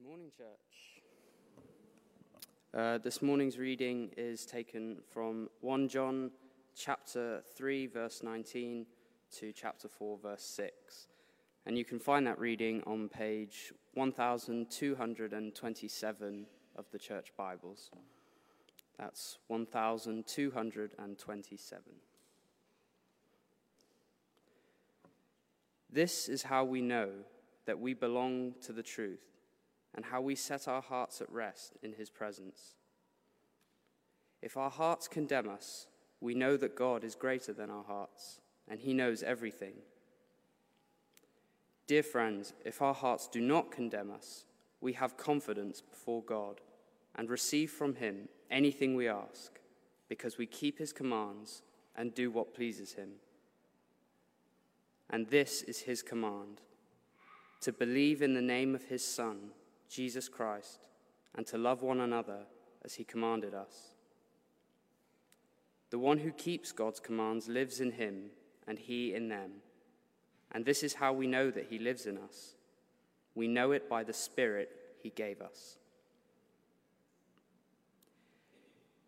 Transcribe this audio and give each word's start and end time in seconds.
Good 0.00 0.08
morning, 0.08 0.32
church. 0.34 1.02
Uh, 2.72 2.96
this 2.98 3.20
morning's 3.20 3.58
reading 3.58 4.12
is 4.16 4.46
taken 4.46 4.98
from 5.12 5.50
1 5.60 5.88
John 5.88 6.30
chapter 6.74 7.42
3, 7.54 7.86
verse 7.86 8.22
19 8.22 8.86
to 9.38 9.52
chapter 9.52 9.88
4, 9.88 10.18
verse 10.22 10.42
6. 10.42 11.08
And 11.66 11.76
you 11.76 11.84
can 11.84 11.98
find 11.98 12.26
that 12.26 12.38
reading 12.38 12.82
on 12.86 13.10
page 13.10 13.74
1227 13.92 16.46
of 16.76 16.86
the 16.92 16.98
church 16.98 17.34
Bibles. 17.36 17.90
That's 18.98 19.36
1227. 19.48 21.82
This 25.92 26.30
is 26.30 26.44
how 26.44 26.64
we 26.64 26.80
know 26.80 27.10
that 27.66 27.78
we 27.78 27.92
belong 27.92 28.54
to 28.62 28.72
the 28.72 28.82
truth 28.82 29.30
and 29.94 30.04
how 30.06 30.20
we 30.20 30.34
set 30.34 30.68
our 30.68 30.82
hearts 30.82 31.20
at 31.20 31.32
rest 31.32 31.76
in 31.82 31.94
his 31.94 32.10
presence. 32.10 32.74
If 34.42 34.56
our 34.56 34.70
hearts 34.70 35.08
condemn 35.08 35.48
us, 35.48 35.86
we 36.20 36.34
know 36.34 36.56
that 36.56 36.76
God 36.76 37.04
is 37.04 37.14
greater 37.14 37.52
than 37.52 37.70
our 37.70 37.84
hearts, 37.84 38.40
and 38.68 38.80
he 38.80 38.94
knows 38.94 39.22
everything. 39.22 39.74
Dear 41.86 42.02
friends, 42.02 42.52
if 42.64 42.80
our 42.82 42.94
hearts 42.94 43.26
do 43.26 43.40
not 43.40 43.72
condemn 43.72 44.10
us, 44.10 44.44
we 44.80 44.92
have 44.94 45.16
confidence 45.16 45.80
before 45.80 46.22
God 46.22 46.60
and 47.16 47.28
receive 47.28 47.70
from 47.70 47.96
him 47.96 48.28
anything 48.50 48.94
we 48.94 49.08
ask, 49.08 49.58
because 50.08 50.38
we 50.38 50.46
keep 50.46 50.78
his 50.78 50.92
commands 50.92 51.62
and 51.96 52.14
do 52.14 52.30
what 52.30 52.54
pleases 52.54 52.94
him. 52.94 53.10
And 55.10 55.26
this 55.28 55.62
is 55.62 55.80
his 55.80 56.02
command 56.02 56.60
to 57.62 57.72
believe 57.72 58.22
in 58.22 58.34
the 58.34 58.40
name 58.40 58.74
of 58.74 58.84
his 58.84 59.04
Son 59.04 59.50
Jesus 59.90 60.28
Christ, 60.28 60.88
and 61.34 61.46
to 61.48 61.58
love 61.58 61.82
one 61.82 62.00
another 62.00 62.44
as 62.84 62.94
he 62.94 63.04
commanded 63.04 63.54
us. 63.54 63.94
The 65.90 65.98
one 65.98 66.18
who 66.18 66.30
keeps 66.30 66.70
God's 66.70 67.00
commands 67.00 67.48
lives 67.48 67.80
in 67.80 67.92
him, 67.92 68.30
and 68.66 68.78
he 68.78 69.12
in 69.12 69.28
them. 69.28 69.50
And 70.52 70.64
this 70.64 70.82
is 70.82 70.94
how 70.94 71.12
we 71.12 71.26
know 71.26 71.50
that 71.50 71.66
he 71.68 71.78
lives 71.78 72.06
in 72.06 72.16
us. 72.16 72.54
We 73.34 73.48
know 73.48 73.72
it 73.72 73.88
by 73.88 74.04
the 74.04 74.12
Spirit 74.12 74.70
he 75.02 75.10
gave 75.10 75.40
us. 75.40 75.76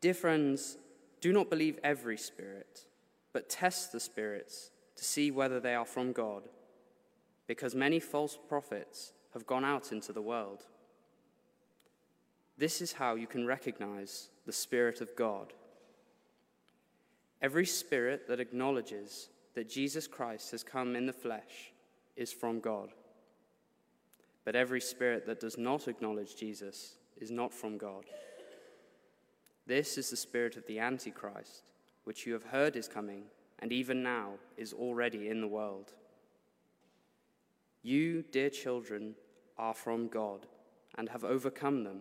Dear 0.00 0.14
friends, 0.14 0.78
do 1.20 1.32
not 1.32 1.48
believe 1.48 1.78
every 1.84 2.18
spirit, 2.18 2.86
but 3.32 3.48
test 3.48 3.92
the 3.92 4.00
spirits 4.00 4.72
to 4.96 5.04
see 5.04 5.30
whether 5.30 5.60
they 5.60 5.76
are 5.76 5.84
from 5.84 6.12
God, 6.12 6.42
because 7.46 7.74
many 7.74 8.00
false 8.00 8.36
prophets 8.48 9.12
have 9.32 9.46
gone 9.46 9.64
out 9.64 9.92
into 9.92 10.12
the 10.12 10.20
world. 10.20 10.64
This 12.58 12.80
is 12.80 12.92
how 12.92 13.14
you 13.14 13.26
can 13.26 13.46
recognize 13.46 14.28
the 14.46 14.52
Spirit 14.52 15.00
of 15.00 15.14
God. 15.16 15.52
Every 17.40 17.66
spirit 17.66 18.28
that 18.28 18.38
acknowledges 18.38 19.28
that 19.54 19.68
Jesus 19.68 20.06
Christ 20.06 20.52
has 20.52 20.62
come 20.62 20.94
in 20.94 21.06
the 21.06 21.12
flesh 21.12 21.72
is 22.16 22.32
from 22.32 22.60
God. 22.60 22.90
But 24.44 24.56
every 24.56 24.80
spirit 24.80 25.26
that 25.26 25.40
does 25.40 25.58
not 25.58 25.88
acknowledge 25.88 26.36
Jesus 26.36 26.94
is 27.20 27.30
not 27.30 27.52
from 27.52 27.78
God. 27.78 28.04
This 29.66 29.98
is 29.98 30.10
the 30.10 30.16
spirit 30.16 30.56
of 30.56 30.66
the 30.66 30.78
Antichrist, 30.78 31.70
which 32.04 32.26
you 32.26 32.32
have 32.32 32.44
heard 32.44 32.76
is 32.76 32.88
coming, 32.88 33.24
and 33.60 33.72
even 33.72 34.02
now 34.02 34.32
is 34.56 34.72
already 34.72 35.28
in 35.28 35.40
the 35.40 35.48
world. 35.48 35.92
You, 37.82 38.24
dear 38.30 38.50
children, 38.50 39.14
are 39.58 39.74
from 39.74 40.08
God 40.08 40.46
and 40.96 41.08
have 41.08 41.24
overcome 41.24 41.84
them 41.84 42.00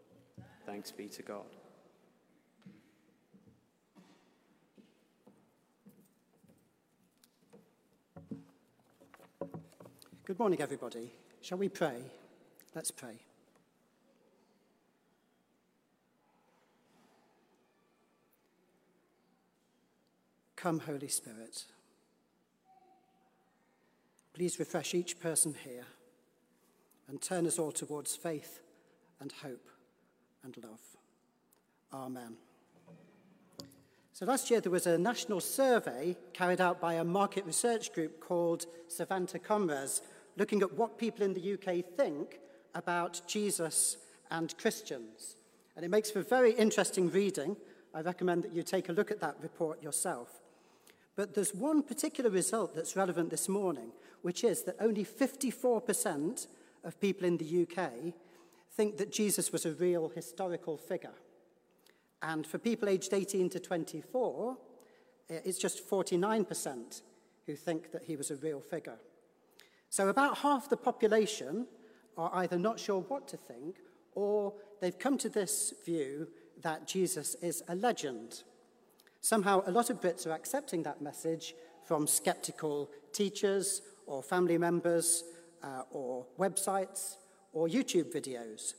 Thanks 0.71 0.89
be 0.89 1.09
to 1.09 1.21
God. 1.21 1.43
Good 10.23 10.39
morning, 10.39 10.61
everybody. 10.61 11.11
Shall 11.41 11.57
we 11.57 11.67
pray? 11.67 12.03
Let's 12.73 12.89
pray. 12.89 13.19
Come, 20.55 20.79
Holy 20.79 21.09
Spirit. 21.09 21.65
Please 24.33 24.57
refresh 24.57 24.93
each 24.93 25.19
person 25.19 25.53
here 25.65 25.83
and 27.09 27.21
turn 27.21 27.45
us 27.45 27.59
all 27.59 27.73
towards 27.73 28.15
faith 28.15 28.61
and 29.19 29.33
hope 29.33 29.67
and 30.43 30.57
love. 30.63 30.81
Amen. 31.93 32.35
So 34.13 34.25
last 34.25 34.51
year 34.51 34.61
there 34.61 34.71
was 34.71 34.87
a 34.87 34.97
national 34.97 35.39
survey 35.39 36.15
carried 36.33 36.61
out 36.61 36.79
by 36.79 36.95
a 36.95 37.03
market 37.03 37.45
research 37.45 37.93
group 37.93 38.19
called 38.19 38.65
Savanta 38.87 39.41
Comres 39.41 40.01
looking 40.37 40.61
at 40.61 40.73
what 40.73 40.97
people 40.97 41.23
in 41.23 41.33
the 41.33 41.53
UK 41.53 41.83
think 41.97 42.39
about 42.75 43.21
Jesus 43.27 43.97
and 44.29 44.57
Christians. 44.57 45.35
And 45.75 45.85
it 45.85 45.89
makes 45.89 46.11
for 46.11 46.21
very 46.21 46.51
interesting 46.53 47.09
reading. 47.09 47.57
I 47.93 48.01
recommend 48.01 48.43
that 48.43 48.53
you 48.53 48.63
take 48.63 48.89
a 48.89 48.93
look 48.93 49.11
at 49.11 49.19
that 49.21 49.35
report 49.41 49.81
yourself. 49.83 50.41
But 51.15 51.33
there's 51.33 51.53
one 51.53 51.83
particular 51.83 52.29
result 52.29 52.73
that's 52.75 52.95
relevant 52.95 53.29
this 53.29 53.49
morning, 53.49 53.91
which 54.21 54.43
is 54.43 54.63
that 54.63 54.75
only 54.79 55.03
54% 55.03 56.47
of 56.83 56.99
people 56.99 57.27
in 57.27 57.37
the 57.37 57.67
UK 57.67 58.13
think 58.73 58.97
that 58.97 59.11
Jesus 59.11 59.51
was 59.51 59.65
a 59.65 59.73
real 59.73 60.09
historical 60.09 60.77
figure. 60.77 61.13
And 62.21 62.45
for 62.45 62.57
people 62.57 62.87
aged 62.87 63.13
18 63.13 63.49
to 63.49 63.59
24, 63.59 64.57
eh, 65.29 65.39
it's 65.43 65.57
just 65.57 65.87
49% 65.89 67.01
who 67.45 67.55
think 67.55 67.91
that 67.91 68.03
he 68.03 68.15
was 68.15 68.31
a 68.31 68.35
real 68.35 68.61
figure. 68.61 68.99
So 69.89 70.07
about 70.07 70.37
half 70.37 70.69
the 70.69 70.77
population 70.77 71.67
are 72.17 72.31
either 72.35 72.57
not 72.57 72.79
sure 72.79 73.01
what 73.01 73.27
to 73.29 73.37
think 73.37 73.77
or 74.13 74.53
they've 74.79 74.99
come 74.99 75.17
to 75.17 75.29
this 75.29 75.73
view 75.85 76.27
that 76.61 76.87
Jesus 76.87 77.35
is 77.35 77.63
a 77.67 77.75
legend. 77.75 78.43
Somehow, 79.21 79.63
a 79.65 79.71
lot 79.71 79.89
of 79.89 80.01
Brits 80.01 80.27
are 80.27 80.31
accepting 80.31 80.83
that 80.83 81.01
message 81.01 81.55
from 81.83 82.07
skeptical 82.07 82.89
teachers 83.13 83.81
or 84.05 84.21
family 84.21 84.57
members 84.57 85.23
uh, 85.63 85.83
or 85.91 86.25
websites 86.39 87.15
or 87.53 87.67
YouTube 87.67 88.13
videos. 88.13 88.73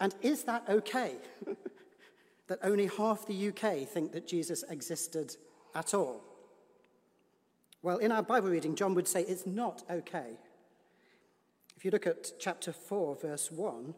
And 0.00 0.14
is 0.22 0.44
that 0.44 0.64
okay? 0.68 1.14
that 2.48 2.58
only 2.62 2.86
half 2.86 3.26
the 3.26 3.48
UK 3.48 3.88
think 3.88 4.12
that 4.12 4.26
Jesus 4.26 4.64
existed 4.68 5.36
at 5.74 5.94
all? 5.94 6.22
Well, 7.82 7.98
in 7.98 8.12
our 8.12 8.22
Bible 8.22 8.50
reading, 8.50 8.76
John 8.76 8.94
would 8.94 9.08
say 9.08 9.22
it's 9.22 9.46
not 9.46 9.82
okay. 9.90 10.38
If 11.76 11.84
you 11.84 11.90
look 11.90 12.06
at 12.06 12.32
chapter 12.38 12.72
4, 12.72 13.16
verse 13.16 13.50
1, 13.50 13.94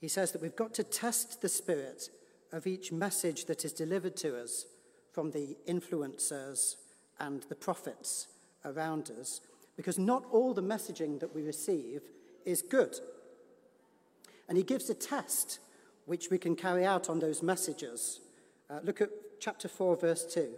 he 0.00 0.08
says 0.08 0.32
that 0.32 0.42
we've 0.42 0.56
got 0.56 0.74
to 0.74 0.82
test 0.82 1.40
the 1.40 1.48
spirit 1.48 2.10
of 2.52 2.66
each 2.66 2.90
message 2.90 3.44
that 3.44 3.64
is 3.64 3.72
delivered 3.72 4.16
to 4.16 4.40
us 4.40 4.66
from 5.12 5.30
the 5.30 5.56
influencers 5.68 6.76
and 7.20 7.42
the 7.48 7.54
prophets 7.54 8.28
around 8.64 9.10
us, 9.18 9.40
because 9.76 9.98
not 9.98 10.24
all 10.30 10.54
the 10.54 10.62
messaging 10.62 11.20
that 11.20 11.34
we 11.34 11.42
receive 11.42 12.02
is 12.44 12.62
good. 12.62 12.98
And 14.48 14.56
he 14.56 14.64
gives 14.64 14.88
a 14.88 14.94
test 14.94 15.60
which 16.06 16.30
we 16.30 16.38
can 16.38 16.56
carry 16.56 16.84
out 16.84 17.08
on 17.08 17.18
those 17.18 17.42
messages. 17.42 18.20
Uh, 18.70 18.80
look 18.82 19.00
at 19.00 19.10
chapter 19.40 19.68
4, 19.68 19.96
verse 19.96 20.24
2. 20.32 20.48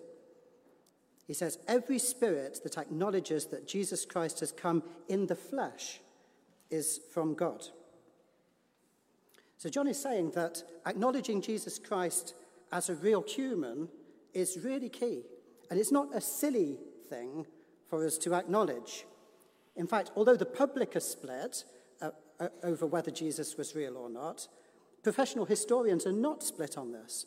He 1.27 1.35
says, 1.35 1.59
Every 1.69 1.99
spirit 1.99 2.61
that 2.65 2.79
acknowledges 2.79 3.47
that 3.47 3.67
Jesus 3.67 4.05
Christ 4.05 4.41
has 4.41 4.53
come 4.53 4.83
in 5.09 5.27
the 5.27 5.37
flesh 5.37 6.01
is 6.71 7.01
from 7.13 7.35
God. 7.35 7.67
So 9.57 9.69
John 9.69 9.89
is 9.89 10.01
saying 10.01 10.31
that 10.33 10.63
acknowledging 10.87 11.43
Jesus 11.43 11.79
Christ 11.79 12.35
as 12.73 12.89
a 12.89 12.95
real 12.95 13.23
human 13.23 13.89
is 14.33 14.59
really 14.65 14.89
key. 14.89 15.23
And 15.71 15.79
it's 15.79 15.93
not 15.93 16.15
a 16.15 16.21
silly 16.21 16.79
thing 17.09 17.47
for 17.89 18.05
us 18.07 18.17
to 18.19 18.35
acknowledge. 18.35 19.05
In 19.77 19.87
fact, 19.87 20.11
although 20.17 20.37
the 20.37 20.47
public 20.47 20.97
are 20.97 21.01
split, 21.01 21.65
Uh, 22.41 22.49
over 22.63 22.87
whether 22.87 23.11
Jesus 23.11 23.59
was 23.59 23.75
real 23.75 23.99
or 23.99 24.09
not. 24.09 24.49
Professional 25.03 25.45
historians 25.45 26.07
are 26.07 26.13
not 26.13 26.43
split 26.43 26.79
on 26.79 26.91
this. 26.91 27.27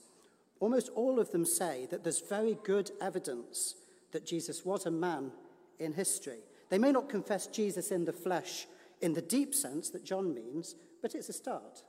Almost 0.59 0.89
all 0.95 1.19
of 1.19 1.31
them 1.31 1.45
say 1.45 1.87
that 1.91 2.03
there's 2.03 2.27
very 2.27 2.57
good 2.63 2.89
evidence 2.99 3.75
that 4.11 4.25
Jesus 4.25 4.65
was 4.65 4.87
a 4.87 4.91
man 4.91 5.31
in 5.77 5.93
history. 5.93 6.39
They 6.69 6.79
may 6.79 6.91
not 6.91 7.09
confess 7.09 7.45
Jesus 7.45 7.91
in 7.91 8.05
the 8.05 8.11
flesh 8.11 8.65
in 9.01 9.13
the 9.13 9.21
deep 9.21 9.53
sense 9.53 9.91
that 9.91 10.03
John 10.03 10.33
means, 10.33 10.73
but 11.03 11.13
it's 11.13 11.29
a 11.29 11.33
start. 11.33 11.83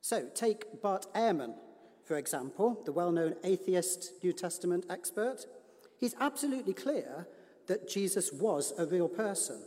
So 0.00 0.26
take 0.34 0.80
Bart 0.80 1.06
Ehrman, 1.14 1.54
for 2.06 2.16
example, 2.16 2.80
the 2.86 2.92
well 2.92 3.12
known 3.12 3.34
atheist 3.44 4.12
New 4.22 4.32
Testament 4.32 4.86
expert. 4.88 5.44
He's 5.98 6.14
absolutely 6.18 6.72
clear 6.72 7.28
that 7.66 7.86
Jesus 7.86 8.32
was 8.32 8.72
a 8.78 8.86
real 8.86 9.08
person. 9.08 9.60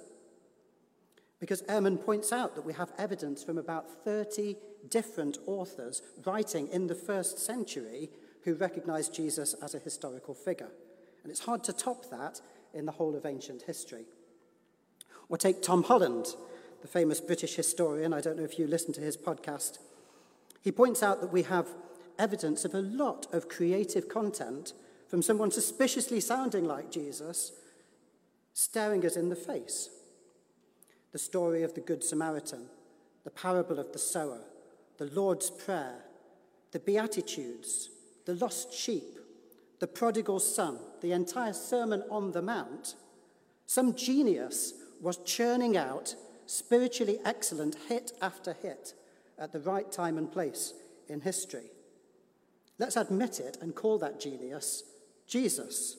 Because 1.44 1.64
Ehrman 1.64 2.02
points 2.02 2.32
out 2.32 2.56
that 2.56 2.64
we 2.64 2.72
have 2.72 2.94
evidence 2.98 3.44
from 3.44 3.58
about 3.58 4.06
30 4.06 4.56
different 4.90 5.40
authors 5.46 6.02
writing 6.24 6.70
in 6.70 6.88
the 6.88 6.96
first 6.96 7.38
century 7.38 8.10
who 8.46 8.54
recognized 8.54 9.14
Jesus 9.14 9.54
as 9.56 9.76
a 9.76 9.80
historical 9.80 10.34
figure. 10.34 10.70
And 11.22 11.30
it's 11.30 11.44
hard 11.44 11.62
to 11.66 11.74
top 11.74 12.10
that 12.12 12.40
in 12.74 12.86
the 12.86 12.94
whole 12.94 13.14
of 13.14 13.26
ancient 13.26 13.64
history. 13.64 14.06
Or 15.28 15.38
take 15.38 15.62
Tom 15.62 15.84
Holland, 15.84 16.28
the 16.82 16.88
famous 16.88 17.20
British 17.20 17.56
historian. 17.56 18.14
I 18.14 18.22
don't 18.22 18.38
know 18.38 18.46
if 18.46 18.58
you 18.58 18.66
listen 18.66 18.94
to 18.94 19.02
his 19.02 19.18
podcast. 19.18 19.80
He 20.62 20.72
points 20.72 21.04
out 21.04 21.20
that 21.20 21.34
we 21.34 21.44
have 21.44 21.68
evidence 22.18 22.64
of 22.64 22.74
a 22.74 22.80
lot 22.80 23.28
of 23.34 23.50
creative 23.50 24.08
content 24.08 24.72
from 25.10 25.22
someone 25.22 25.52
suspiciously 25.52 26.22
sounding 26.22 26.64
like 26.64 26.90
Jesus 26.90 27.52
staring 28.54 29.06
us 29.06 29.18
in 29.18 29.28
the 29.28 29.36
face 29.36 29.90
the 31.14 31.20
story 31.20 31.62
of 31.62 31.76
the 31.76 31.82
Good 31.82 32.04
Samaritan, 32.04 32.66
the 33.24 33.30
parable 33.30 33.80
of 33.80 33.94
the 33.94 34.00
sower, 34.00 34.42
the 34.98 35.06
Lord's 35.06 35.50
Prayer, 35.52 36.00
the 36.72 36.80
Beatitudes, 36.80 37.90
the 38.26 38.34
lost 38.34 38.74
sheep, 38.74 39.20
the 39.80 39.88
prodigal 39.88 40.40
son, 40.40 40.80
the 41.02 41.12
entire 41.12 41.54
Sermon 41.54 42.04
on 42.10 42.32
the 42.32 42.42
Mount, 42.42 42.96
some 43.68 43.96
genius 43.96 44.74
was 45.02 45.18
churning 45.18 45.78
out 45.78 46.16
spiritually 46.48 47.20
excellent 47.24 47.76
hit 47.88 48.12
after 48.22 48.54
hit 48.54 48.94
at 49.38 49.52
the 49.52 49.60
right 49.60 49.92
time 49.92 50.18
and 50.18 50.32
place 50.32 50.74
in 51.08 51.22
history. 51.22 51.70
Let's 52.80 52.98
admit 52.98 53.40
it 53.40 53.58
and 53.62 53.76
call 53.76 54.00
that 54.00 54.20
genius 54.20 54.84
Jesus. 55.28 55.98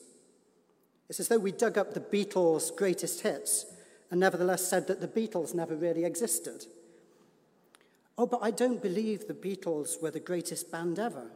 It's 1.07 1.19
as 1.19 1.29
though 1.29 1.39
we 1.39 1.51
dug 1.51 1.77
up 1.77 1.93
the 1.93 1.99
Beatles' 2.01 2.75
greatest 2.75 3.21
hits 3.21 3.65
and 4.11 4.19
nevertheless 4.19 4.67
said 4.67 4.87
that 4.87 5.01
the 5.01 5.07
Beatles 5.07 5.53
never 5.53 5.75
really 5.75 6.05
existed. 6.05 6.65
Oh, 8.17 8.25
but 8.25 8.39
I 8.41 8.51
don't 8.51 8.81
believe 8.81 9.27
the 9.27 9.33
Beatles 9.33 10.01
were 10.01 10.11
the 10.11 10.19
greatest 10.19 10.71
band 10.71 10.99
ever. 10.99 11.31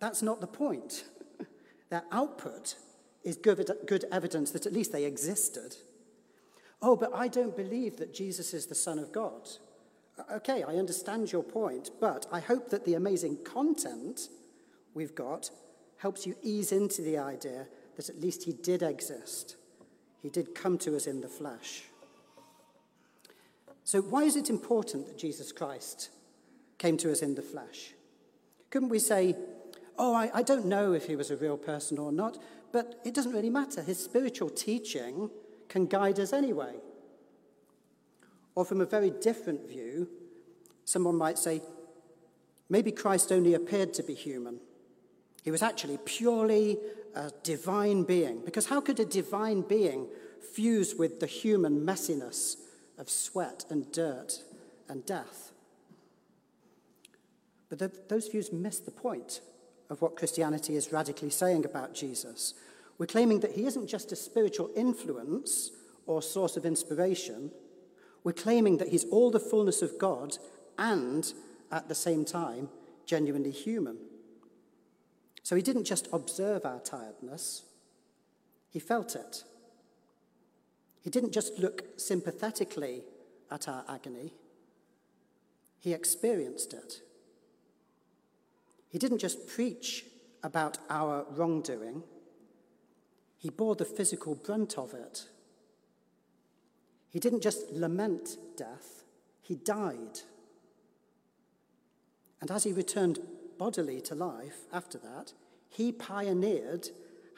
That's 0.00 0.22
not 0.22 0.40
the 0.40 0.46
point. 0.46 1.04
Their 1.90 2.04
output 2.10 2.76
is 3.22 3.36
good, 3.36 3.70
good 3.86 4.04
evidence 4.10 4.50
that 4.52 4.66
at 4.66 4.72
least 4.72 4.92
they 4.92 5.04
existed. 5.04 5.76
Oh, 6.82 6.96
but 6.96 7.14
I 7.14 7.28
don't 7.28 7.56
believe 7.56 7.96
that 7.96 8.14
Jesus 8.14 8.52
is 8.54 8.66
the 8.66 8.74
Son 8.74 8.98
of 8.98 9.12
God. 9.12 9.48
Okay, 10.32 10.62
I 10.62 10.76
understand 10.76 11.30
your 11.30 11.42
point, 11.42 11.90
but 12.00 12.26
I 12.32 12.40
hope 12.40 12.70
that 12.70 12.84
the 12.84 12.94
amazing 12.94 13.38
content 13.44 14.28
we've 14.94 15.14
got 15.14 15.50
helps 15.98 16.26
you 16.26 16.34
ease 16.42 16.72
into 16.72 17.02
the 17.02 17.18
idea 17.18 17.66
that 17.96 18.08
at 18.08 18.20
least 18.20 18.44
he 18.44 18.52
did 18.52 18.82
exist. 18.82 19.56
He 20.22 20.28
did 20.28 20.54
come 20.54 20.78
to 20.78 20.96
us 20.96 21.06
in 21.06 21.20
the 21.20 21.28
flesh. 21.28 21.84
So, 23.86 24.02
why 24.02 24.24
is 24.24 24.34
it 24.34 24.50
important 24.50 25.06
that 25.06 25.16
Jesus 25.16 25.52
Christ 25.52 26.10
came 26.76 26.96
to 26.96 27.12
us 27.12 27.22
in 27.22 27.36
the 27.36 27.40
flesh? 27.40 27.94
Couldn't 28.68 28.88
we 28.88 28.98
say, 28.98 29.36
oh, 29.96 30.12
I, 30.12 30.28
I 30.34 30.42
don't 30.42 30.66
know 30.66 30.92
if 30.92 31.06
he 31.06 31.14
was 31.14 31.30
a 31.30 31.36
real 31.36 31.56
person 31.56 31.96
or 31.96 32.10
not, 32.10 32.36
but 32.72 33.00
it 33.04 33.14
doesn't 33.14 33.30
really 33.30 33.48
matter. 33.48 33.82
His 33.82 34.02
spiritual 34.02 34.50
teaching 34.50 35.30
can 35.68 35.86
guide 35.86 36.18
us 36.18 36.32
anyway. 36.32 36.74
Or 38.56 38.64
from 38.64 38.80
a 38.80 38.86
very 38.86 39.10
different 39.10 39.68
view, 39.68 40.08
someone 40.84 41.14
might 41.14 41.38
say, 41.38 41.62
maybe 42.68 42.90
Christ 42.90 43.30
only 43.30 43.54
appeared 43.54 43.94
to 43.94 44.02
be 44.02 44.14
human. 44.14 44.58
He 45.44 45.52
was 45.52 45.62
actually 45.62 46.00
purely 46.04 46.78
a 47.14 47.30
divine 47.44 48.02
being. 48.02 48.40
Because 48.44 48.66
how 48.66 48.80
could 48.80 48.98
a 48.98 49.04
divine 49.04 49.60
being 49.60 50.08
fuse 50.40 50.96
with 50.96 51.20
the 51.20 51.26
human 51.28 51.86
messiness 51.86 52.56
of 52.98 53.10
sweat 53.10 53.64
and 53.70 53.90
dirt 53.92 54.42
and 54.88 55.04
death. 55.04 55.52
But 57.68 58.08
those 58.08 58.28
views 58.28 58.52
miss 58.52 58.78
the 58.78 58.90
point 58.90 59.40
of 59.90 60.00
what 60.00 60.16
Christianity 60.16 60.76
is 60.76 60.92
radically 60.92 61.30
saying 61.30 61.64
about 61.64 61.94
Jesus. 61.94 62.54
We're 62.98 63.06
claiming 63.06 63.40
that 63.40 63.52
he 63.52 63.66
isn't 63.66 63.88
just 63.88 64.12
a 64.12 64.16
spiritual 64.16 64.70
influence 64.76 65.70
or 66.06 66.22
source 66.22 66.56
of 66.56 66.64
inspiration. 66.64 67.50
We're 68.24 68.32
claiming 68.32 68.78
that 68.78 68.88
he's 68.88 69.04
all 69.04 69.30
the 69.30 69.40
fullness 69.40 69.82
of 69.82 69.98
God 69.98 70.38
and, 70.78 71.32
at 71.70 71.88
the 71.88 71.94
same 71.94 72.24
time, 72.24 72.68
genuinely 73.04 73.50
human. 73.50 73.98
So 75.42 75.54
he 75.54 75.62
didn't 75.62 75.84
just 75.84 76.08
observe 76.12 76.64
our 76.64 76.80
tiredness, 76.80 77.64
he 78.70 78.78
felt 78.78 79.14
it. 79.14 79.44
He 81.06 81.10
didn't 81.10 81.30
just 81.30 81.60
look 81.60 81.84
sympathetically 81.96 83.04
at 83.48 83.68
our 83.68 83.84
agony, 83.88 84.32
he 85.78 85.92
experienced 85.92 86.72
it. 86.74 87.00
He 88.88 88.98
didn't 88.98 89.18
just 89.18 89.46
preach 89.46 90.04
about 90.42 90.78
our 90.90 91.24
wrongdoing, 91.30 92.02
he 93.38 93.50
bore 93.50 93.76
the 93.76 93.84
physical 93.84 94.34
brunt 94.34 94.76
of 94.76 94.94
it. 94.94 95.26
He 97.10 97.20
didn't 97.20 97.42
just 97.44 97.70
lament 97.70 98.30
death, 98.56 99.04
he 99.42 99.54
died. 99.54 100.22
And 102.40 102.50
as 102.50 102.64
he 102.64 102.72
returned 102.72 103.20
bodily 103.58 104.00
to 104.00 104.16
life 104.16 104.64
after 104.72 104.98
that, 104.98 105.34
he 105.68 105.92
pioneered 105.92 106.88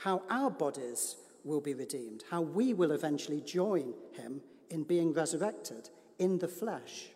how 0.04 0.22
our 0.30 0.48
bodies 0.48 1.16
will 1.48 1.60
be 1.60 1.74
redeemed, 1.74 2.22
how 2.30 2.42
we 2.42 2.74
will 2.74 2.92
eventually 2.92 3.40
join 3.40 3.94
him 4.12 4.42
in 4.70 4.84
being 4.84 5.12
resurrected 5.12 5.88
in 6.18 6.38
the 6.38 6.46
flesh. 6.48 7.08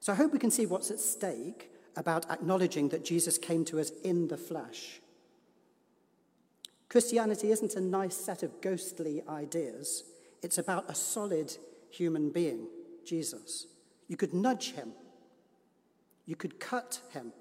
So 0.00 0.12
I 0.12 0.16
hope 0.16 0.32
we 0.32 0.38
can 0.38 0.50
see 0.50 0.66
what's 0.66 0.90
at 0.90 1.00
stake 1.00 1.70
about 1.96 2.30
acknowledging 2.30 2.90
that 2.90 3.04
Jesus 3.04 3.38
came 3.38 3.64
to 3.64 3.80
us 3.80 3.90
in 4.04 4.28
the 4.28 4.36
flesh. 4.36 5.00
Christianity 6.88 7.50
isn't 7.50 7.74
a 7.74 7.80
nice 7.80 8.16
set 8.16 8.42
of 8.42 8.60
ghostly 8.60 9.22
ideas, 9.28 10.04
it's 10.42 10.58
about 10.58 10.88
a 10.88 10.94
solid 10.94 11.56
human 11.90 12.30
being, 12.30 12.68
Jesus. 13.04 13.66
You 14.06 14.16
could 14.16 14.34
nudge 14.34 14.72
him, 14.72 14.92
you 16.26 16.36
could 16.36 16.60
cut 16.60 17.00
him. 17.10 17.32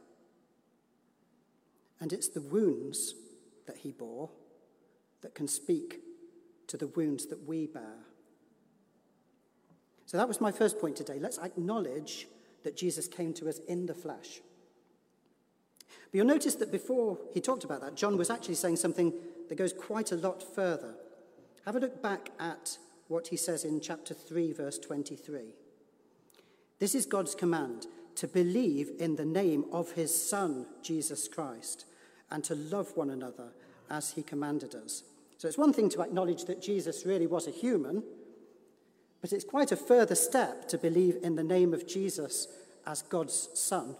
And 1.99 2.11
it's 2.11 2.29
the 2.29 2.41
wounds 2.41 3.13
that 3.67 3.77
he 3.77 3.91
bore 3.91 4.29
that 5.25 5.33
can 5.33 5.47
speak 5.47 6.01
to 6.67 6.77
the 6.77 6.85
wounds 6.85 7.25
that 7.25 7.47
we 7.47 7.65
bear. 7.65 7.97
So 10.05 10.17
that 10.17 10.27
was 10.27 10.39
my 10.39 10.51
first 10.51 10.79
point 10.79 10.95
today. 10.95 11.17
Let's 11.19 11.39
acknowledge 11.39 12.27
that 12.63 12.77
Jesus 12.77 13.07
came 13.07 13.33
to 13.33 13.49
us 13.49 13.57
in 13.67 13.87
the 13.87 13.95
flesh. 13.95 14.41
But 15.89 16.13
you'll 16.13 16.27
notice 16.27 16.53
that 16.53 16.71
before 16.71 17.17
he 17.33 17.41
talked 17.41 17.63
about 17.63 17.81
that, 17.81 17.95
John 17.95 18.17
was 18.17 18.29
actually 18.29 18.53
saying 18.53 18.75
something 18.75 19.13
that 19.49 19.57
goes 19.57 19.73
quite 19.73 20.11
a 20.11 20.15
lot 20.15 20.43
further. 20.43 20.93
Have 21.65 21.75
a 21.75 21.79
look 21.79 22.03
back 22.03 22.29
at 22.39 22.77
what 23.07 23.29
he 23.29 23.35
says 23.35 23.65
in 23.65 23.81
chapter 23.81 24.13
3, 24.13 24.53
verse 24.53 24.77
23. 24.77 25.55
This 26.77 26.93
is 26.93 27.07
God's 27.07 27.33
command 27.33 27.87
to 28.17 28.27
believe 28.27 28.91
in 28.99 29.15
the 29.15 29.25
name 29.25 29.65
of 29.71 29.93
his 29.93 30.13
Son, 30.13 30.67
Jesus 30.83 31.27
Christ, 31.27 31.85
and 32.29 32.43
to 32.43 32.53
love 32.53 32.95
one 32.95 33.09
another 33.09 33.53
as 33.89 34.11
he 34.11 34.21
commanded 34.21 34.75
us. 34.75 35.01
So 35.37 35.47
it's 35.47 35.57
one 35.57 35.73
thing 35.73 35.89
to 35.89 36.01
acknowledge 36.01 36.45
that 36.45 36.61
Jesus 36.61 37.05
really 37.05 37.27
was 37.27 37.47
a 37.47 37.51
human, 37.51 38.03
but 39.21 39.33
it's 39.33 39.43
quite 39.43 39.71
a 39.71 39.77
further 39.77 40.15
step 40.15 40.67
to 40.69 40.77
believe 40.77 41.17
in 41.21 41.35
the 41.35 41.43
name 41.43 41.73
of 41.73 41.87
Jesus 41.87 42.47
as 42.85 43.01
God's 43.01 43.49
Son. 43.53 43.95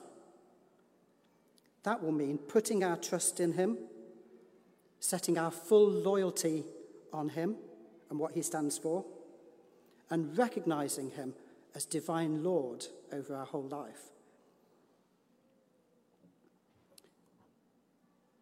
That 1.83 2.01
will 2.01 2.11
mean 2.11 2.37
putting 2.37 2.83
our 2.83 2.97
trust 2.97 3.39
in 3.39 3.53
Him, 3.53 3.77
setting 4.99 5.37
our 5.37 5.51
full 5.51 5.89
loyalty 5.89 6.63
on 7.11 7.29
Him 7.29 7.55
and 8.09 8.19
what 8.19 8.33
He 8.33 8.41
stands 8.41 8.77
for, 8.77 9.05
and 10.09 10.37
recognizing 10.37 11.11
Him 11.11 11.33
as 11.73 11.85
divine 11.85 12.43
Lord 12.43 12.85
over 13.11 13.35
our 13.35 13.45
whole 13.45 13.67
life. 13.67 14.11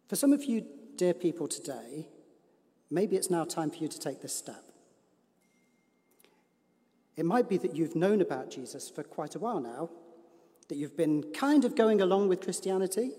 For 0.06 0.16
some 0.16 0.32
of 0.32 0.44
you, 0.44 0.64
dear 0.96 1.14
people, 1.14 1.48
today, 1.48 2.06
maybe 2.94 3.16
it's 3.16 3.30
now 3.30 3.44
time 3.44 3.70
for 3.70 3.78
you 3.78 3.88
to 3.88 3.98
take 3.98 4.22
this 4.22 4.34
step. 4.34 4.62
It 7.16 7.24
might 7.24 7.48
be 7.48 7.56
that 7.58 7.74
you've 7.76 7.96
known 7.96 8.20
about 8.20 8.50
Jesus 8.50 8.88
for 8.88 9.02
quite 9.02 9.34
a 9.34 9.38
while 9.38 9.60
now, 9.60 9.90
that 10.68 10.76
you've 10.76 10.96
been 10.96 11.22
kind 11.32 11.64
of 11.64 11.76
going 11.76 12.00
along 12.00 12.28
with 12.28 12.40
Christianity, 12.40 13.10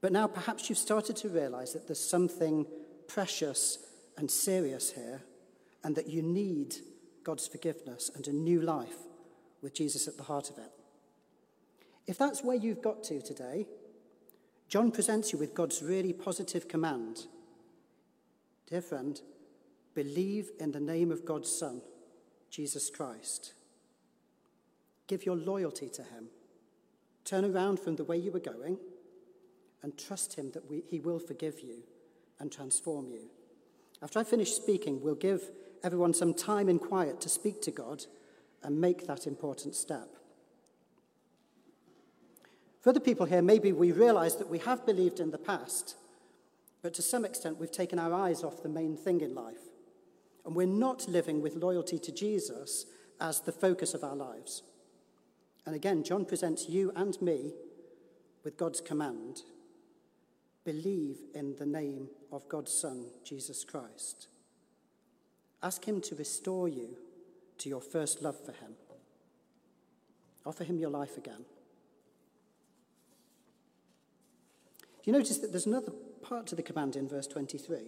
but 0.00 0.12
now 0.12 0.26
perhaps 0.26 0.68
you've 0.68 0.78
started 0.78 1.16
to 1.16 1.28
realize 1.28 1.72
that 1.72 1.86
there's 1.86 2.00
something 2.00 2.66
precious 3.08 3.78
and 4.16 4.30
serious 4.30 4.92
here, 4.92 5.22
and 5.84 5.94
that 5.94 6.08
you 6.08 6.22
need 6.22 6.76
God's 7.22 7.46
forgiveness 7.46 8.10
and 8.14 8.26
a 8.26 8.32
new 8.32 8.60
life 8.60 8.96
with 9.62 9.74
Jesus 9.74 10.08
at 10.08 10.16
the 10.16 10.22
heart 10.22 10.50
of 10.50 10.58
it. 10.58 10.70
If 12.06 12.18
that's 12.18 12.42
where 12.42 12.56
you've 12.56 12.82
got 12.82 13.02
to 13.04 13.20
today, 13.20 13.66
John 14.68 14.90
presents 14.90 15.32
you 15.32 15.38
with 15.38 15.54
God's 15.54 15.82
really 15.82 16.12
positive 16.12 16.66
command. 16.66 17.26
Dear 18.68 18.82
friend, 18.82 19.20
believe 19.94 20.50
in 20.58 20.72
the 20.72 20.80
name 20.80 21.12
of 21.12 21.24
God's 21.24 21.50
Son, 21.50 21.82
Jesus 22.50 22.90
Christ. 22.90 23.52
Give 25.06 25.24
your 25.24 25.36
loyalty 25.36 25.88
to 25.90 26.02
him. 26.02 26.28
Turn 27.24 27.44
around 27.44 27.78
from 27.78 27.96
the 27.96 28.04
way 28.04 28.16
you 28.16 28.32
were 28.32 28.40
going 28.40 28.78
and 29.82 29.96
trust 29.96 30.34
him 30.34 30.50
that 30.52 30.68
we, 30.68 30.82
he 30.88 30.98
will 30.98 31.20
forgive 31.20 31.60
you 31.60 31.84
and 32.40 32.50
transform 32.50 33.08
you. 33.08 33.30
After 34.02 34.18
I 34.18 34.24
finish 34.24 34.52
speaking, 34.52 35.00
we'll 35.00 35.14
give 35.14 35.50
everyone 35.84 36.12
some 36.12 36.34
time 36.34 36.68
in 36.68 36.78
quiet 36.78 37.20
to 37.20 37.28
speak 37.28 37.62
to 37.62 37.70
God 37.70 38.04
and 38.62 38.80
make 38.80 39.06
that 39.06 39.26
important 39.26 39.76
step. 39.76 40.08
For 42.80 42.90
other 42.90 43.00
people 43.00 43.26
here, 43.26 43.42
maybe 43.42 43.72
we 43.72 43.92
realize 43.92 44.36
that 44.36 44.48
we 44.48 44.58
have 44.58 44.86
believed 44.86 45.20
in 45.20 45.30
the 45.30 45.38
past, 45.38 45.96
but 46.86 46.94
to 46.94 47.02
some 47.02 47.24
extent 47.24 47.58
we've 47.58 47.72
taken 47.72 47.98
our 47.98 48.14
eyes 48.14 48.44
off 48.44 48.62
the 48.62 48.68
main 48.68 48.96
thing 48.96 49.20
in 49.20 49.34
life. 49.34 49.72
And 50.44 50.54
we're 50.54 50.68
not 50.68 51.08
living 51.08 51.42
with 51.42 51.56
loyalty 51.56 51.98
to 51.98 52.12
Jesus 52.12 52.86
as 53.20 53.40
the 53.40 53.50
focus 53.50 53.92
of 53.92 54.04
our 54.04 54.14
lives. 54.14 54.62
And 55.66 55.74
again, 55.74 56.04
John 56.04 56.24
presents 56.24 56.68
you 56.68 56.92
and 56.94 57.20
me 57.20 57.54
with 58.44 58.56
God's 58.56 58.80
command 58.80 59.42
believe 60.64 61.16
in 61.34 61.56
the 61.56 61.66
name 61.66 62.06
of 62.30 62.48
God's 62.48 62.72
Son, 62.72 63.06
Jesus 63.24 63.64
Christ. 63.64 64.28
Ask 65.64 65.84
Him 65.88 66.00
to 66.02 66.14
restore 66.14 66.68
you 66.68 66.98
to 67.58 67.68
your 67.68 67.80
first 67.80 68.22
love 68.22 68.38
for 68.38 68.52
Him. 68.52 68.74
Offer 70.44 70.62
Him 70.62 70.78
your 70.78 70.90
life 70.90 71.16
again. 71.16 71.46
You 75.02 75.12
notice 75.12 75.38
that 75.38 75.50
there's 75.50 75.66
another 75.66 75.90
part 76.28 76.46
to 76.48 76.54
the 76.54 76.62
command 76.62 76.96
in 76.96 77.08
verse 77.08 77.26
23? 77.26 77.78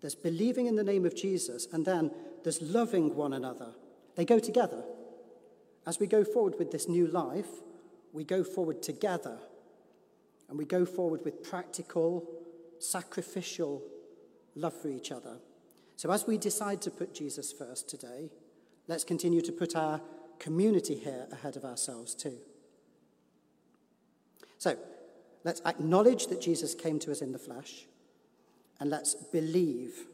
There's 0.00 0.14
believing 0.14 0.66
in 0.66 0.76
the 0.76 0.84
name 0.84 1.04
of 1.04 1.14
Jesus, 1.14 1.66
and 1.72 1.84
then 1.84 2.10
there's 2.42 2.60
loving 2.60 3.14
one 3.14 3.32
another. 3.32 3.74
They 4.16 4.24
go 4.24 4.38
together. 4.38 4.82
As 5.86 5.98
we 5.98 6.06
go 6.06 6.24
forward 6.24 6.54
with 6.58 6.70
this 6.70 6.88
new 6.88 7.06
life, 7.06 7.48
we 8.12 8.24
go 8.24 8.44
forward 8.44 8.82
together 8.82 9.38
and 10.48 10.58
we 10.58 10.64
go 10.64 10.84
forward 10.84 11.24
with 11.24 11.42
practical, 11.42 12.28
sacrificial 12.78 13.82
love 14.54 14.74
for 14.74 14.88
each 14.88 15.10
other. 15.10 15.38
So, 15.96 16.10
as 16.10 16.26
we 16.26 16.36
decide 16.36 16.82
to 16.82 16.90
put 16.90 17.14
Jesus 17.14 17.52
first 17.52 17.88
today, 17.88 18.30
let's 18.86 19.04
continue 19.04 19.40
to 19.40 19.52
put 19.52 19.74
our 19.74 20.00
community 20.38 20.96
here 20.96 21.26
ahead 21.32 21.56
of 21.56 21.64
ourselves 21.64 22.14
too. 22.14 22.38
So, 24.58 24.76
let's 25.44 25.62
acknowledge 25.64 26.26
that 26.28 26.40
Jesus 26.40 26.74
came 26.74 26.98
to 27.00 27.10
us 27.10 27.22
in 27.22 27.32
the 27.32 27.38
flesh, 27.38 27.86
and 28.80 28.90
let's 28.90 29.14
believe, 29.14 30.06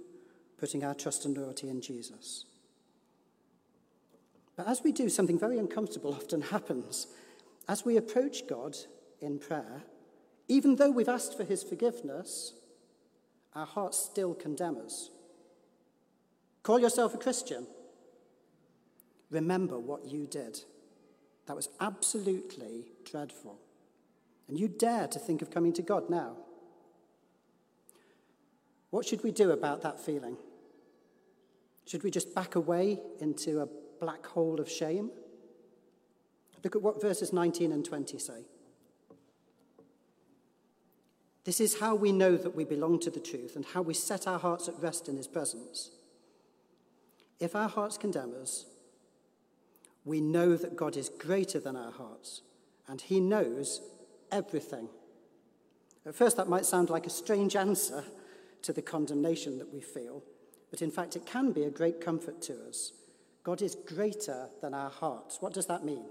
putting 0.59 0.85
our 0.85 0.95
trust 0.95 1.25
and 1.25 1.37
loyalty 1.37 1.69
in 1.69 1.81
Jesus. 1.81 2.45
But 4.57 4.67
as 4.67 4.83
we 4.83 4.93
do, 4.93 5.09
something 5.09 5.39
very 5.39 5.59
uncomfortable 5.59 6.13
often 6.21 6.43
happens. 6.43 7.07
As 7.69 7.85
we 7.85 7.97
approach 7.97 8.47
God 8.49 8.77
in 9.21 9.39
prayer, 9.39 9.83
even 10.49 10.77
though 10.77 10.91
we've 10.91 11.09
asked 11.09 11.37
for 11.37 11.45
his 11.45 11.63
forgiveness, 11.63 12.55
our 13.55 13.67
hearts 13.67 13.99
still 13.99 14.35
condemn 14.35 14.79
us. 14.79 15.11
Call 16.63 16.79
yourself 16.79 17.15
a 17.15 17.19
Christian. 17.19 17.67
Remember 19.31 19.79
what 19.79 20.07
you 20.07 20.27
did. 20.27 20.61
That 21.47 21.57
was 21.57 21.69
absolutely 21.81 22.87
dreadful. 23.05 23.59
And 24.49 24.59
you 24.59 24.69
dare 24.69 25.07
to 25.09 25.19
think 25.19 25.43
of 25.43 25.51
coming 25.51 25.73
to 25.75 25.83
God 25.83 26.09
now. 26.09 26.37
What 28.91 29.05
should 29.05 29.23
we 29.23 29.31
do 29.31 29.51
about 29.51 29.83
that 29.83 30.01
feeling? 30.01 30.37
Should 31.87 32.03
we 32.03 32.11
just 32.11 32.35
back 32.35 32.55
away 32.55 33.01
into 33.21 33.61
a 33.61 33.69
black 34.01 34.25
hole 34.27 34.61
of 34.61 34.71
shame? 34.71 35.11
Look 36.65 36.75
at 36.75 36.83
what 36.83 37.01
verses 37.01 37.33
19 37.33 37.73
and 37.73 37.85
20 37.85 38.19
say. 38.19 38.45
This 41.45 41.61
is 41.61 41.81
how 41.81 41.95
we 41.95 42.13
know 42.13 42.37
that 42.37 42.55
we 42.55 42.65
belong 42.65 43.01
to 43.01 43.11
the 43.11 43.21
truth 43.21 43.57
and 43.57 43.65
how 43.65 43.81
we 43.81 43.95
set 43.95 44.27
our 44.27 44.39
hearts 44.39 44.69
at 44.69 44.81
rest 44.83 45.09
in 45.09 45.17
His 45.17 45.27
presence. 45.27 45.91
If 47.41 47.55
our 47.55 47.69
hearts 47.69 47.97
condemn 47.97 48.35
us, 48.41 48.67
we 50.05 50.21
know 50.21 50.57
that 50.57 50.77
God 50.77 50.97
is 50.97 51.09
greater 51.09 51.61
than 51.61 51.77
our 51.77 51.93
hearts 51.93 52.43
and 52.87 53.01
He 53.01 53.21
knows 53.21 53.81
everything. 54.33 54.89
At 56.07 56.15
first, 56.15 56.37
that 56.37 56.49
might 56.49 56.67
sound 56.67 56.91
like 56.91 57.07
a 57.07 57.11
strange 57.11 57.57
answer 57.57 58.05
to 58.63 58.73
the 58.73 58.83
condemnation 58.83 59.59
that 59.59 59.73
we 59.73 59.81
feel, 59.81 60.23
but 60.71 60.83
in 60.83 60.91
fact, 60.91 61.17
it 61.17 61.27
can 61.27 61.53
be 61.53 61.65
a 61.65 61.71
great 61.71 62.01
comfort 62.01 62.41
to 62.43 62.55
us. 62.69 62.93
God 63.43 63.63
is 63.63 63.75
greater 63.75 64.49
than 64.61 64.75
our 64.75 64.91
hearts. 64.91 65.39
What 65.41 65.55
does 65.55 65.67
that 65.67 65.85
mean? 65.85 66.05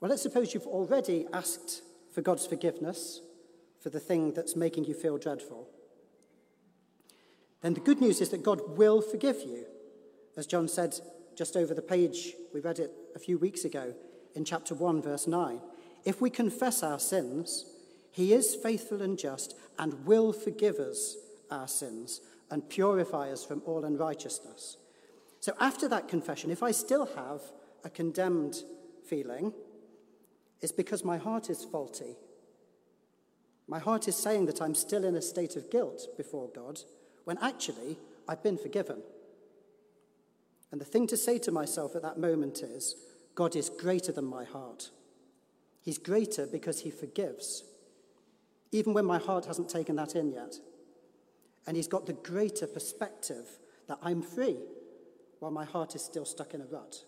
Well, 0.00 0.10
let's 0.10 0.22
suppose 0.22 0.54
you've 0.54 0.66
already 0.66 1.26
asked 1.32 1.82
for 2.12 2.22
God's 2.22 2.46
forgiveness 2.46 3.20
for 3.80 3.90
the 3.90 4.00
thing 4.00 4.32
that's 4.32 4.54
making 4.54 4.84
you 4.84 4.94
feel 4.94 5.18
dreadful, 5.18 5.68
then 7.62 7.74
the 7.74 7.80
good 7.80 8.00
news 8.00 8.20
is 8.20 8.30
that 8.30 8.42
God 8.42 8.76
will 8.76 9.00
forgive 9.00 9.40
you. 9.42 9.64
As 10.36 10.46
John 10.46 10.68
said 10.68 10.94
just 11.36 11.56
over 11.56 11.74
the 11.74 11.82
page, 11.82 12.34
we 12.52 12.60
read 12.60 12.78
it 12.78 12.92
a 13.14 13.18
few 13.18 13.38
weeks 13.38 13.64
ago 13.64 13.94
in 14.34 14.44
chapter 14.44 14.74
1, 14.74 15.02
verse 15.02 15.26
9. 15.26 15.60
If 16.04 16.20
we 16.20 16.30
confess 16.30 16.82
our 16.82 16.98
sins, 16.98 17.66
he 18.10 18.32
is 18.32 18.54
faithful 18.54 19.02
and 19.02 19.18
just 19.18 19.56
and 19.78 20.04
will 20.04 20.32
forgive 20.32 20.76
us 20.76 21.16
our 21.50 21.68
sins 21.68 22.20
and 22.50 22.68
purify 22.68 23.30
us 23.30 23.44
from 23.44 23.62
all 23.64 23.84
unrighteousness. 23.84 24.76
So 25.40 25.54
after 25.58 25.88
that 25.88 26.08
confession, 26.08 26.50
if 26.50 26.62
I 26.62 26.70
still 26.70 27.06
have 27.16 27.40
a 27.84 27.90
condemned 27.90 28.62
feeling, 29.08 29.52
it's 30.60 30.72
because 30.72 31.04
my 31.04 31.16
heart 31.16 31.50
is 31.50 31.64
faulty. 31.64 32.16
My 33.66 33.78
heart 33.78 34.06
is 34.06 34.16
saying 34.16 34.46
that 34.46 34.60
I'm 34.60 34.74
still 34.74 35.04
in 35.04 35.16
a 35.16 35.22
state 35.22 35.56
of 35.56 35.70
guilt 35.70 36.08
before 36.16 36.48
God, 36.54 36.80
when 37.24 37.38
actually 37.38 37.98
I've 38.28 38.42
been 38.42 38.58
forgiven. 38.58 39.02
And 40.70 40.80
the 40.80 40.86
thing 40.86 41.06
to 41.08 41.16
say 41.16 41.38
to 41.40 41.52
myself 41.52 41.96
at 41.96 42.02
that 42.02 42.18
moment 42.18 42.62
is 42.62 42.94
God 43.34 43.56
is 43.56 43.70
greater 43.70 44.12
than 44.12 44.24
my 44.24 44.44
heart. 44.44 44.90
He's 45.80 45.98
greater 45.98 46.46
because 46.46 46.80
he 46.80 46.90
forgives, 46.90 47.64
even 48.70 48.94
when 48.94 49.04
my 49.04 49.18
heart 49.18 49.46
hasn't 49.46 49.68
taken 49.68 49.96
that 49.96 50.14
in 50.14 50.30
yet. 50.30 50.56
And 51.66 51.76
he's 51.76 51.88
got 51.88 52.06
the 52.06 52.12
greater 52.12 52.66
perspective 52.66 53.58
that 53.88 53.98
I'm 54.02 54.22
free 54.22 54.58
while 55.40 55.50
my 55.50 55.64
heart 55.64 55.94
is 55.94 56.04
still 56.04 56.24
stuck 56.24 56.54
in 56.54 56.60
a 56.60 56.66
rut. 56.66 57.04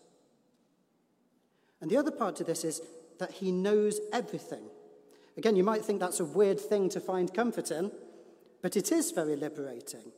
And 1.81 1.91
the 1.91 1.97
other 1.97 2.11
part 2.11 2.37
to 2.37 2.45
this 2.45 2.65
is 2.65 2.81
that 3.19 3.31
he 3.31 3.53
knows 3.53 4.01
everything. 4.13 4.65
Again, 5.37 5.57
you 5.57 5.65
might 5.65 5.85
think 5.85 6.01
that's 6.01 6.21
a 6.21 6.25
weird 6.25 6.61
thing 6.61 6.89
to 6.91 7.01
find 7.01 7.33
comfort 7.33 7.71
in, 7.71 7.91
but 8.63 8.77
it 8.77 8.91
is 8.91 9.11
very 9.11 9.37
liberating. 9.37 10.13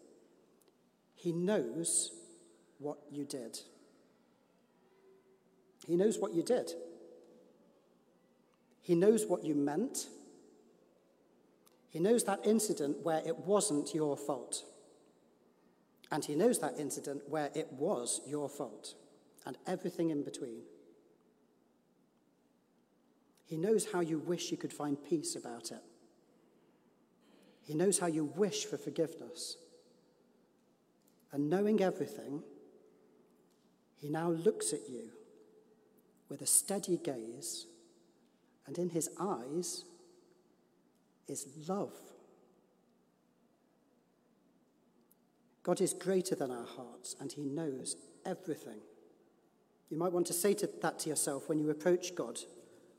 He 1.14 1.32
knows 1.32 2.12
what 2.78 2.98
you 3.10 3.24
did. 3.24 3.58
He 5.86 5.94
knows 5.94 6.18
what 6.18 6.34
you 6.34 6.42
did. 6.42 6.72
He 8.82 8.94
knows 8.94 9.24
what 9.24 9.44
you 9.44 9.54
meant. 9.54 10.08
He 11.90 12.00
knows 12.00 12.24
that 12.24 12.40
incident 12.44 12.98
where 13.04 13.22
it 13.24 13.38
wasn't 13.38 13.94
your 13.94 14.16
fault. 14.16 14.64
And 16.10 16.24
he 16.24 16.34
knows 16.34 16.58
that 16.58 16.78
incident 16.78 17.22
where 17.28 17.50
it 17.54 17.72
was 17.72 18.20
your 18.26 18.48
fault, 18.48 18.94
and 19.44 19.56
everything 19.66 20.10
in 20.10 20.22
between. 20.22 20.62
He 23.44 23.56
knows 23.56 23.86
how 23.92 24.00
you 24.00 24.18
wish 24.18 24.50
you 24.50 24.56
could 24.56 24.72
find 24.72 25.02
peace 25.02 25.36
about 25.36 25.70
it. 25.70 25.82
He 27.62 27.74
knows 27.74 27.98
how 27.98 28.06
you 28.06 28.24
wish 28.24 28.64
for 28.64 28.76
forgiveness. 28.76 29.56
And 31.32 31.48
knowing 31.50 31.80
everything, 31.80 32.42
he 34.00 34.08
now 34.08 34.30
looks 34.30 34.72
at 34.72 34.88
you 34.88 35.10
with 36.28 36.42
a 36.42 36.46
steady 36.46 36.98
gaze, 36.98 37.66
and 38.66 38.78
in 38.78 38.90
his 38.90 39.08
eyes 39.18 39.84
is 41.28 41.46
love. 41.68 41.92
God 45.62 45.80
is 45.80 45.94
greater 45.94 46.36
than 46.36 46.52
our 46.52 46.64
hearts 46.64 47.16
and 47.20 47.32
he 47.32 47.42
knows 47.42 47.96
everything. 48.24 48.78
You 49.90 49.98
might 49.98 50.12
want 50.12 50.28
to 50.28 50.32
say 50.32 50.54
to 50.54 50.70
that 50.80 51.00
to 51.00 51.08
yourself 51.08 51.48
when 51.48 51.58
you 51.58 51.70
approach 51.70 52.14
God, 52.14 52.38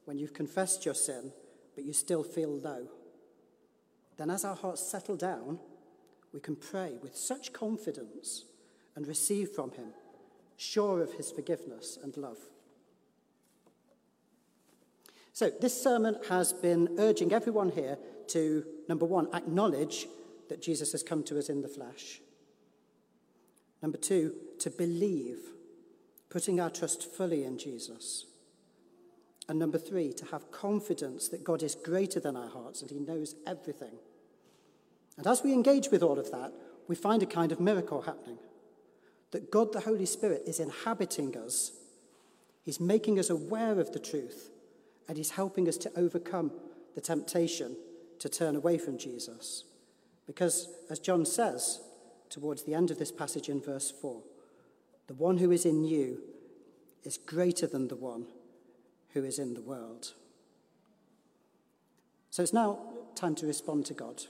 when 0.04 0.18
you've 0.18 0.34
confessed 0.34 0.86
your 0.86 0.94
sin, 0.94 1.32
but 1.76 1.86
you 1.86 1.94
still 1.94 2.24
feel 2.24 2.60
low. 2.60 2.88
Then, 4.18 4.30
as 4.30 4.44
our 4.44 4.56
hearts 4.56 4.82
settle 4.82 5.16
down, 5.16 5.60
we 6.34 6.40
can 6.40 6.58
pray 6.58 6.98
with 7.02 7.16
such 7.16 7.54
confidence 7.54 8.44
and 8.96 9.08
receive 9.08 9.52
from 9.52 9.72
him, 9.72 9.94
sure 10.58 11.02
of 11.02 11.14
his 11.14 11.32
forgiveness 11.32 11.98
and 12.02 12.18
love. 12.18 12.40
So, 15.38 15.52
this 15.52 15.80
sermon 15.80 16.18
has 16.30 16.52
been 16.52 16.96
urging 16.98 17.32
everyone 17.32 17.70
here 17.70 18.00
to, 18.30 18.66
number 18.90 19.06
one, 19.06 19.28
acknowledge 19.36 20.08
that 20.50 20.64
Jesus 20.64 20.94
has 20.94 21.04
come 21.04 21.22
to 21.26 21.38
us 21.38 21.48
in 21.48 21.62
the 21.62 21.68
flesh. 21.68 22.22
Number 23.84 24.00
two, 24.00 24.34
to 24.58 24.72
believe, 24.72 25.38
putting 26.32 26.60
our 26.60 26.72
trust 26.72 27.14
fully 27.14 27.44
in 27.44 27.60
Jesus. 27.60 28.26
And 29.48 29.60
number 29.60 29.78
three, 29.78 30.12
to 30.14 30.26
have 30.32 30.52
confidence 30.52 31.28
that 31.28 31.44
God 31.44 31.62
is 31.62 31.76
greater 31.76 32.20
than 32.20 32.36
our 32.36 32.50
hearts 32.50 32.82
and 32.82 32.90
he 32.90 32.98
knows 32.98 33.36
everything. 33.46 33.94
And 35.18 35.28
as 35.28 35.44
we 35.44 35.54
engage 35.54 35.90
with 35.92 36.02
all 36.02 36.18
of 36.18 36.32
that, 36.32 36.52
we 36.88 36.96
find 36.96 37.22
a 37.22 37.28
kind 37.28 37.52
of 37.52 37.60
miracle 37.60 38.02
happening 38.02 38.40
that 39.30 39.52
God 39.52 39.72
the 39.72 39.82
Holy 39.82 40.08
Spirit 40.08 40.42
is 40.48 40.60
inhabiting 40.60 41.38
us, 41.38 41.74
He's 42.64 42.80
making 42.80 43.20
us 43.20 43.30
aware 43.30 43.80
of 43.80 43.94
the 43.94 44.00
truth 44.00 44.50
and 45.08 45.18
He's 45.18 45.32
helping 45.32 45.68
us 45.68 45.78
to 45.78 45.92
overcome 45.96 46.52
the 46.96 47.02
temptation 47.02 47.76
to 48.20 48.30
turn 48.30 48.56
away 48.56 48.78
from 48.78 48.98
Jesus. 48.98 49.64
Because, 50.26 50.68
as 50.90 51.00
John 51.00 51.26
says 51.26 51.80
towards 52.30 52.64
the 52.64 52.74
end 52.74 52.92
of 52.92 53.00
this 53.00 53.12
passage 53.12 53.50
in 53.50 53.62
verse 53.62 53.92
4, 53.92 54.22
the 55.08 55.14
one 55.14 55.38
who 55.38 55.52
is 55.52 55.66
in 55.66 55.86
you 55.86 56.20
is 57.04 57.18
greater 57.18 57.68
than 57.68 57.88
the 57.88 57.96
one 57.96 58.26
who 59.14 59.24
is 59.24 59.40
in 59.40 59.54
the 59.54 59.62
world. 59.62 60.14
So 62.30 62.44
it's 62.44 62.54
now 62.54 62.80
time 63.16 63.36
to 63.36 63.48
respond 63.48 63.86
to 63.86 63.94
God. 63.94 64.24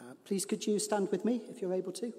Uh, 0.00 0.14
please, 0.24 0.44
could 0.44 0.66
you 0.66 0.78
stand 0.78 1.10
with 1.10 1.24
me 1.24 1.42
if 1.50 1.60
you're 1.60 1.74
able 1.74 1.92
to? 1.92 2.12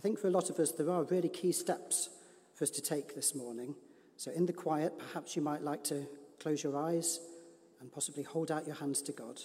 I 0.00 0.02
think 0.02 0.18
for 0.18 0.28
a 0.28 0.30
lot 0.30 0.48
of 0.48 0.58
us, 0.58 0.72
there 0.72 0.88
are 0.88 1.02
really 1.02 1.28
key 1.28 1.52
steps 1.52 2.08
for 2.54 2.64
us 2.64 2.70
to 2.70 2.80
take 2.80 3.14
this 3.14 3.34
morning. 3.34 3.74
So, 4.16 4.30
in 4.30 4.46
the 4.46 4.52
quiet, 4.54 4.98
perhaps 4.98 5.36
you 5.36 5.42
might 5.42 5.60
like 5.60 5.84
to 5.84 6.06
close 6.42 6.64
your 6.64 6.74
eyes 6.74 7.20
and 7.82 7.92
possibly 7.92 8.22
hold 8.22 8.50
out 8.50 8.66
your 8.66 8.76
hands 8.76 9.02
to 9.02 9.12
God. 9.12 9.42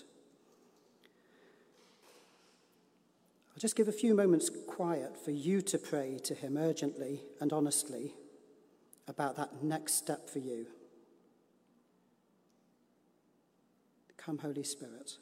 I'll 3.52 3.60
just 3.60 3.76
give 3.76 3.90
a 3.90 3.92
few 3.92 4.16
moments 4.16 4.50
quiet 4.66 5.18
for 5.22 5.32
you 5.32 5.62
to 5.62 5.78
pray 5.78 6.20
to 6.24 6.34
Him 6.34 6.56
urgently 6.56 7.24
and 7.42 7.52
honestly 7.52 8.14
about 9.10 9.36
that 9.36 9.62
next 9.62 9.96
step 9.96 10.30
for 10.30 10.40
you. 10.40 10.68
Come, 14.16 14.38
Holy 14.38 14.64
Spirit. 14.64 15.18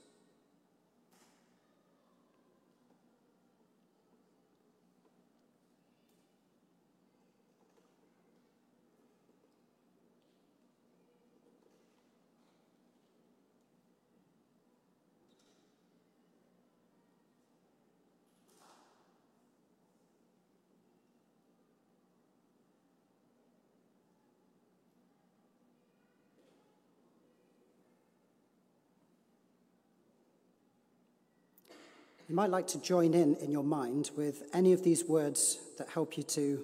You 32.27 32.35
might 32.35 32.49
like 32.49 32.67
to 32.67 32.81
join 32.81 33.13
in 33.13 33.35
in 33.35 33.51
your 33.51 33.63
mind 33.63 34.11
with 34.15 34.43
any 34.53 34.73
of 34.73 34.83
these 34.83 35.03
words 35.03 35.59
that 35.77 35.89
help 35.89 36.17
you 36.17 36.23
to 36.23 36.63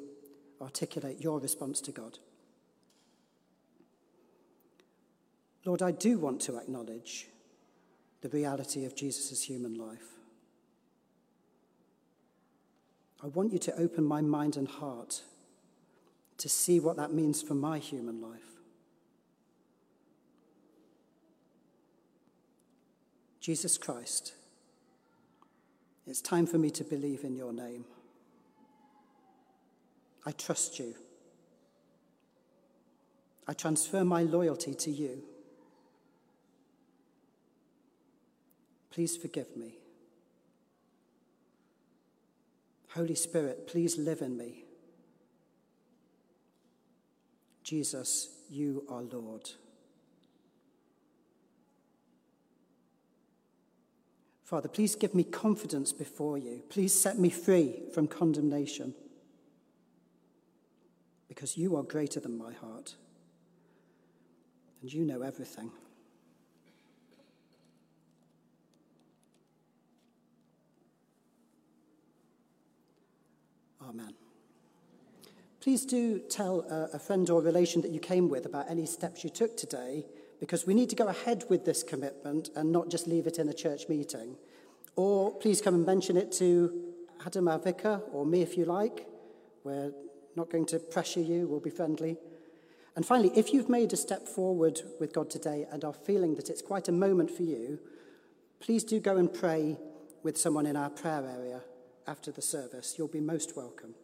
articulate 0.61 1.19
your 1.19 1.39
response 1.39 1.81
to 1.81 1.91
God. 1.91 2.17
Lord, 5.65 5.81
I 5.81 5.91
do 5.91 6.17
want 6.17 6.41
to 6.41 6.57
acknowledge 6.57 7.27
the 8.21 8.29
reality 8.29 8.85
of 8.85 8.95
Jesus' 8.95 9.43
human 9.43 9.75
life. 9.77 10.15
I 13.21 13.27
want 13.27 13.51
you 13.51 13.59
to 13.59 13.75
open 13.77 14.05
my 14.05 14.21
mind 14.21 14.55
and 14.55 14.67
heart 14.67 15.21
to 16.37 16.47
see 16.47 16.79
what 16.79 16.95
that 16.95 17.11
means 17.13 17.41
for 17.41 17.53
my 17.53 17.79
human 17.79 18.21
life. 18.21 18.39
Jesus 23.41 23.77
Christ 23.77 24.33
it's 26.09 26.21
time 26.21 26.45
for 26.45 26.57
me 26.57 26.69
to 26.71 26.83
believe 26.83 27.23
in 27.23 27.35
your 27.35 27.53
name. 27.53 27.85
I 30.25 30.31
trust 30.31 30.79
you. 30.79 30.95
I 33.47 33.53
transfer 33.53 34.03
my 34.03 34.23
loyalty 34.23 34.73
to 34.75 34.91
you. 34.91 35.23
Please 38.91 39.17
forgive 39.17 39.55
me. 39.55 39.75
Holy 42.89 43.15
Spirit, 43.15 43.67
please 43.67 43.97
live 43.97 44.21
in 44.21 44.35
me. 44.37 44.65
Jesus, 47.63 48.29
you 48.49 48.83
are 48.89 49.01
Lord. 49.01 49.49
Father, 54.49 54.67
please 54.67 54.95
give 54.95 55.13
me 55.13 55.23
confidence 55.23 55.93
before 55.93 56.35
you. 56.35 56.63
Please 56.69 56.91
set 56.91 57.19
me 57.19 57.29
free 57.29 57.83
from 57.93 58.07
condemnation. 58.07 58.95
Because 61.27 61.55
you 61.55 61.75
are 61.75 61.83
greater 61.83 62.19
than 62.19 62.35
my 62.35 62.53
heart. 62.53 62.95
And 64.81 64.91
you 64.91 65.05
know 65.05 65.21
everything. 65.21 65.69
Amen. 73.87 74.15
Please 75.61 75.85
do 75.85 76.17
tell 76.17 76.65
uh, 76.71 76.87
a, 76.91 76.97
friend 76.97 77.29
or 77.29 77.43
relation 77.43 77.83
that 77.83 77.91
you 77.91 77.99
came 77.99 78.29
with 78.29 78.47
about 78.47 78.65
any 78.67 78.87
steps 78.87 79.23
you 79.23 79.29
took 79.29 79.55
today 79.55 80.05
because 80.39 80.65
we 80.65 80.73
need 80.73 80.89
to 80.89 80.95
go 80.95 81.07
ahead 81.07 81.43
with 81.49 81.65
this 81.65 81.83
commitment 81.83 82.49
and 82.55 82.71
not 82.71 82.89
just 82.89 83.07
leave 83.07 83.27
it 83.27 83.37
in 83.37 83.49
a 83.49 83.53
church 83.53 83.89
meeting. 83.89 84.35
Or 84.95 85.33
please 85.33 85.61
come 85.61 85.75
and 85.75 85.85
mention 85.85 86.17
it 86.17 86.31
to 86.33 86.93
Adam, 87.25 87.47
our 87.47 87.59
vicar, 87.59 88.01
or 88.11 88.25
me 88.25 88.41
if 88.41 88.57
you 88.57 88.65
like. 88.65 89.07
We're 89.63 89.91
not 90.35 90.49
going 90.49 90.65
to 90.67 90.79
pressure 90.79 91.19
you, 91.19 91.47
we'll 91.47 91.59
be 91.59 91.69
friendly. 91.69 92.17
And 92.95 93.05
finally, 93.05 93.31
if 93.35 93.53
you've 93.53 93.69
made 93.69 93.93
a 93.93 93.97
step 93.97 94.27
forward 94.27 94.81
with 94.99 95.13
God 95.13 95.29
today 95.29 95.67
and 95.71 95.83
are 95.83 95.93
feeling 95.93 96.35
that 96.35 96.49
it's 96.49 96.61
quite 96.61 96.87
a 96.87 96.91
moment 96.91 97.31
for 97.31 97.43
you, 97.43 97.79
please 98.59 98.83
do 98.83 98.99
go 98.99 99.17
and 99.17 99.33
pray 99.33 99.77
with 100.23 100.37
someone 100.37 100.65
in 100.65 100.75
our 100.75 100.89
prayer 100.89 101.23
area 101.25 101.61
after 102.07 102.31
the 102.31 102.41
service. 102.41 102.95
You'll 102.97 103.07
be 103.07 103.21
most 103.21 103.55
welcome. 103.55 103.95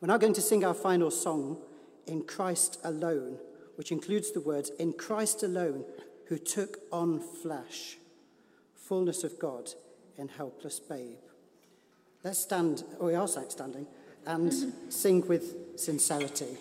We're 0.00 0.08
now 0.08 0.18
going 0.18 0.34
to 0.34 0.42
sing 0.42 0.64
our 0.64 0.74
final 0.74 1.10
song, 1.10 1.58
In 2.06 2.24
Christ 2.24 2.78
Alone 2.84 3.38
which 3.76 3.92
includes 3.92 4.32
the 4.32 4.40
words, 4.40 4.70
In 4.78 4.92
Christ 4.92 5.42
alone, 5.42 5.84
who 6.26 6.38
took 6.38 6.80
on 6.90 7.20
flesh, 7.20 7.98
fullness 8.74 9.24
of 9.24 9.38
God 9.38 9.70
in 10.16 10.28
helpless 10.28 10.80
babe. 10.80 11.18
Let's 12.22 12.38
stand, 12.38 12.84
we 13.00 13.14
are 13.14 13.28
standing, 13.28 13.86
and 14.26 14.52
sing 14.88 15.26
with 15.26 15.78
sincerity. 15.78 16.56